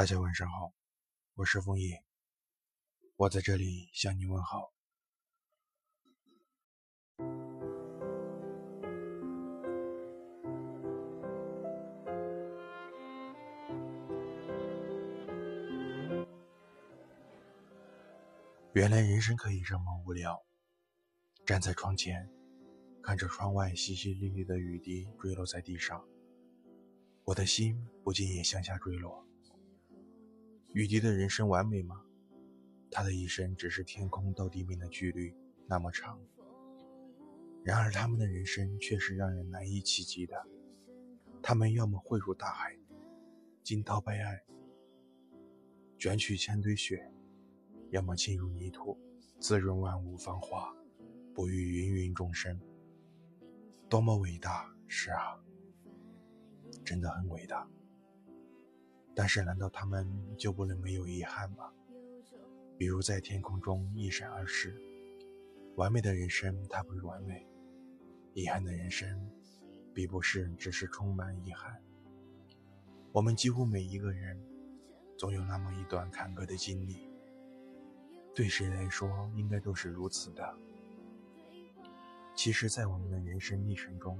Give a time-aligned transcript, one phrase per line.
[0.00, 0.72] 大家晚上好，
[1.34, 2.02] 我是枫叶，
[3.16, 4.72] 我在这里向你问好。
[18.72, 20.42] 原来人生可以这么无聊。
[21.44, 22.26] 站在窗前，
[23.02, 26.02] 看着窗外淅淅沥沥的雨滴坠落在地上，
[27.24, 29.29] 我的心不禁也向下坠落。
[30.72, 32.00] 雨滴的人生完美吗？
[32.92, 35.34] 他的一生只是天空到地面的距离
[35.66, 36.20] 那么长，
[37.64, 40.34] 然而他们的人生却是让人难以企及的。
[41.42, 42.76] 他们要么汇入大海，
[43.62, 44.40] 惊涛拍岸，
[45.98, 46.98] 卷起千堆雪；
[47.90, 48.96] 要么浸入泥土，
[49.40, 50.72] 滋润万物芳华，
[51.34, 52.60] 哺育芸芸众生。
[53.88, 54.72] 多么伟大！
[54.86, 55.40] 是啊，
[56.84, 57.68] 真的很伟大。
[59.20, 61.70] 但是，难道他们就不能没有遗憾吗？
[62.78, 64.74] 比如在天空中一闪而逝。
[65.76, 67.46] 完美的人生，它不完美；
[68.32, 69.30] 遗憾的人生，
[69.92, 71.78] 并不是只是充满遗憾。
[73.12, 74.42] 我们几乎每一个人，
[75.18, 77.06] 总有那么一段坎坷的经历。
[78.34, 80.56] 对谁来说，应该都是如此的。
[82.34, 84.18] 其实，在我们的人生历程中，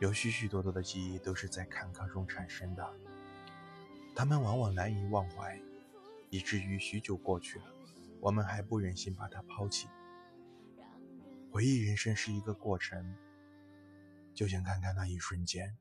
[0.00, 2.84] 有许许多多的记忆都是在坎坷中产生的。
[4.14, 5.58] 他们往往难以忘怀，
[6.30, 7.64] 以至于许久过去了，
[8.20, 9.88] 我们还不忍心把它抛弃。
[11.50, 13.14] 回忆人生是一个过程，
[14.34, 15.76] 就想看看那一瞬间，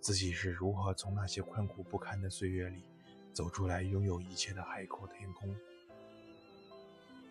[0.00, 2.82] 自己是如何从那些困苦不堪的岁月里
[3.32, 5.54] 走出来，拥有一切的海阔天空。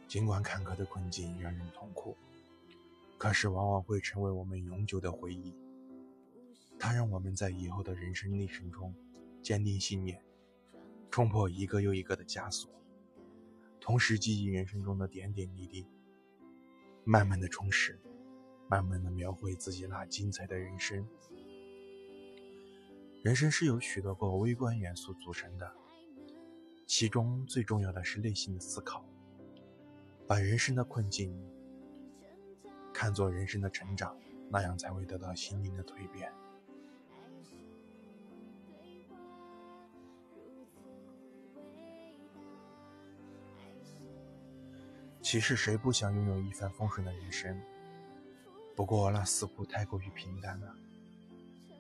[0.07, 2.16] 尽管坎坷的困境让人痛苦，
[3.17, 5.53] 可是往往会成为我们永久的回忆。
[6.79, 8.94] 它让我们在以后的人生历程中。
[9.45, 10.19] 坚定信念，
[11.11, 12.67] 冲破一个又一个的枷锁，
[13.79, 15.85] 同时记忆人生中的点点滴滴，
[17.03, 18.00] 慢慢的充实，
[18.67, 21.07] 慢慢的描绘自己那精彩的人生。
[23.22, 25.72] 人生是由许多个微观元素组成的，
[26.88, 29.05] 其中最重要的是内心的思考，
[30.25, 31.31] 把人生的困境
[32.91, 34.17] 看作人生的成长，
[34.50, 36.34] 那样才会得到心灵的蜕变。
[45.35, 47.62] 其实谁不想拥有一帆风顺的人生？
[48.73, 50.73] 不过那似乎太过于平淡了。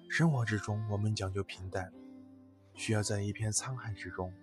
[0.09, 1.89] 生活之中，我们讲究平淡，
[2.73, 4.33] 需要在一片沧海之中，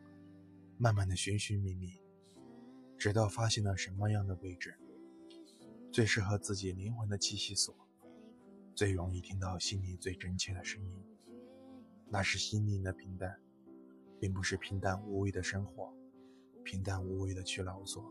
[0.79, 2.01] 慢慢的寻寻觅觅，
[2.97, 4.79] 直到发现了什么样的位置，
[5.93, 7.77] 最适合自己灵魂的栖息所，
[8.75, 11.05] 最容易听到心里最真切的声音。
[12.09, 13.39] 那是心灵的平淡，
[14.19, 15.93] 并不是平淡无味的生活，
[16.65, 18.11] 平淡无味的去劳作。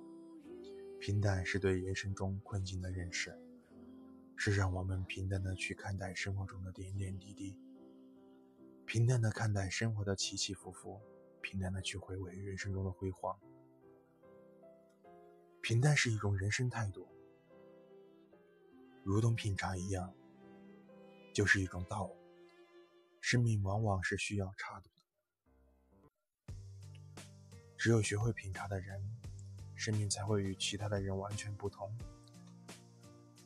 [1.01, 3.35] 平淡是对人生中困境的认识，
[4.35, 7.57] 是让我们平淡的去看待生活中的点点滴滴，
[8.85, 11.01] 平淡的看待生活的起起伏伏，
[11.41, 13.35] 平淡的去回味人生中的辉煌。
[15.59, 17.07] 平淡是一种人生态度，
[19.03, 20.13] 如同品茶一样，
[21.33, 22.11] 就是一种道。
[23.21, 26.53] 生命往往是需要茶的，
[27.75, 29.03] 只有学会品茶的人。
[29.81, 31.91] 生命才会与其他的人完全不同。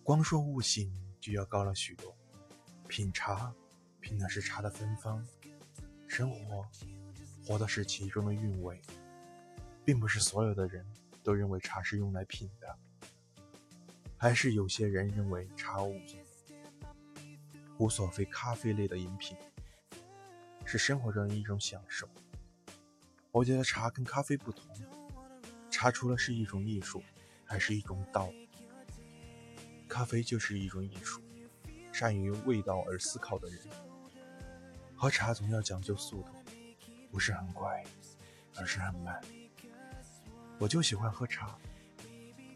[0.04, 0.92] 光说悟性
[1.22, 2.14] 就要高了许多。
[2.90, 3.54] 品茶，
[4.02, 5.26] 品的是茶的芬芳；
[6.10, 6.68] 生活，
[7.46, 8.82] 活的是其中的韵味。
[9.86, 10.86] 并不是所有的人
[11.24, 12.78] 都认为茶是用来品的，
[14.18, 15.96] 还是有些人认为茶无
[17.78, 19.38] 无所非咖啡类的饮品，
[20.66, 22.10] 是生活中的一种享受。
[23.32, 24.76] 我觉得茶跟咖啡不同。
[25.76, 27.04] 茶除了是一种艺术，
[27.44, 28.32] 还是一种道。
[29.90, 31.22] 咖啡就是一种艺术，
[31.92, 33.60] 善于味道而思考的人。
[34.96, 36.32] 喝茶总要讲究速度，
[37.12, 37.84] 不是很快，
[38.56, 39.22] 而是很慢。
[40.60, 41.58] 我就喜欢喝茶，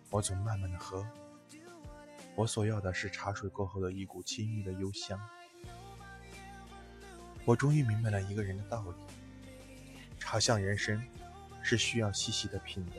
[0.10, 1.06] 我总慢慢的喝。
[2.38, 5.20] 我所要的是茶水过后的一股清逸的幽香。
[7.44, 8.96] 我终于明白了一个人的道理：
[10.18, 11.06] 茶像人生。
[11.70, 12.94] 是需要细细的品的。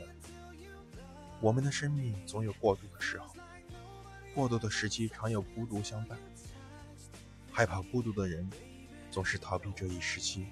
[1.41, 3.35] 我们的生命总有过渡的时候，
[4.33, 6.17] 过渡的时期常有孤独相伴。
[7.51, 8.49] 害怕孤独的人，
[9.09, 10.47] 总是逃避这一时期，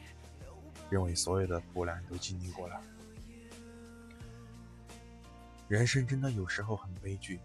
[0.89, 2.81] 认为所有的苦难都经历过了。
[5.69, 7.39] 人生真的有时候很悲剧。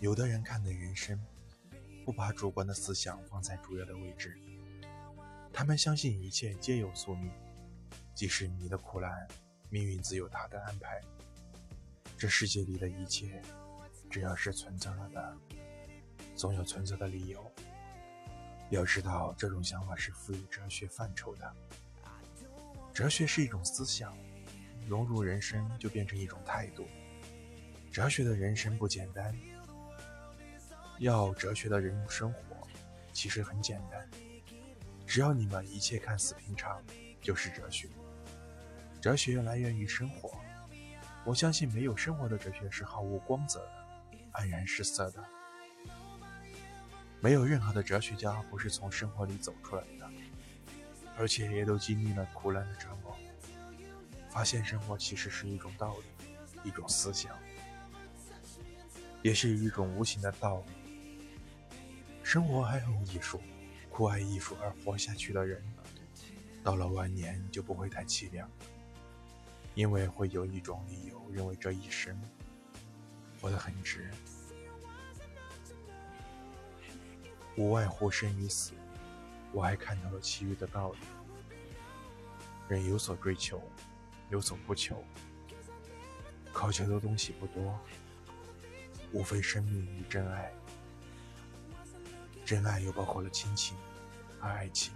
[0.00, 1.16] 有的人看待人生，
[2.04, 4.36] 不把主观的思想放在主要的位置，
[5.52, 7.30] 他们相信一切皆有宿命。
[8.16, 9.28] 即使你的苦难，
[9.70, 11.00] 命运自有他的安排。
[12.16, 13.40] 这世界里的一切，
[14.10, 15.36] 只要是存在了的，
[16.34, 17.52] 总有存在的理由。
[18.70, 21.56] 要知道，这种想法是赋予哲学范畴的。
[22.92, 24.16] 哲学是一种思想，
[24.86, 26.86] 融入人生就变成一种态度。
[27.90, 29.34] 哲学的人生不简单，
[30.98, 32.40] 要哲学的人生活，
[33.12, 34.08] 其实很简单。
[35.06, 36.82] 只要你们一切看似平常，
[37.22, 37.88] 就是哲学。
[39.00, 40.32] 哲学来源于生活，
[41.24, 45.24] 我相信没有生活的哲学是毫无光泽的，黯然失色的。
[47.20, 50.10] 没有任何的哲学家不是从生活里走出来的，
[51.16, 53.16] 而且也都经历了苦难的折磨，
[54.28, 57.36] 发现生活其实是一种道理，一种思想，
[59.22, 60.72] 也是一种无形的道理。
[62.24, 63.40] 生活还很艺术。
[63.90, 65.60] 酷爱艺术而活下去的人，
[66.62, 68.48] 到了晚年就不会太凄凉，
[69.78, 72.20] 因为会有一种理由认为这一生
[73.40, 74.10] 活得很值。
[77.56, 78.72] 无外乎生与死，
[79.52, 80.98] 我还看到了其余的道理。
[82.66, 83.62] 人有所追求，
[84.30, 85.04] 有所不求，
[86.52, 87.78] 渴求的东西不多，
[89.12, 90.52] 无非生命与真爱。
[92.44, 93.76] 真爱又包括了亲情
[94.40, 94.92] 和爱情。